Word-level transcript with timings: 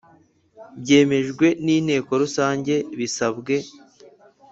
Byemejwe 0.81 1.47
N 1.63 1.65
Inteko 1.77 2.11
Rusange 2.21 2.75
Bisabwe 2.99 3.55